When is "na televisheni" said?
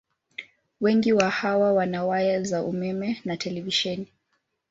3.25-4.07